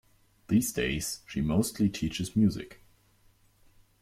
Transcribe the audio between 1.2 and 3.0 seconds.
she mostly teaches music.